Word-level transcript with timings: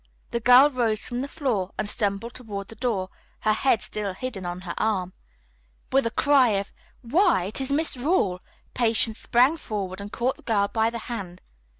The 0.31 0.39
girl 0.39 0.67
rose 0.71 1.07
from 1.07 1.21
the 1.21 1.27
floor 1.27 1.75
and 1.77 1.87
stumbled 1.87 2.33
toward 2.33 2.69
the 2.69 2.75
door, 2.75 3.09
her 3.41 3.53
head 3.53 3.83
still 3.83 4.15
hidden 4.15 4.47
on 4.47 4.61
her 4.61 4.73
arm. 4.79 5.13
With 5.91 6.07
a 6.07 6.09
cry 6.09 6.57
of, 6.59 6.73
"Why, 7.01 7.43
it 7.43 7.61
is 7.61 7.71
Miss 7.71 7.95
Rawle!" 7.95 8.39
Patience 8.73 9.19
sprang 9.19 9.57
forward 9.57 10.01
and 10.01 10.11
caught 10.11 10.37
the 10.37 10.41
girl 10.41 10.67
by 10.67 10.89
the 10.89 10.97
hand. 11.05 11.39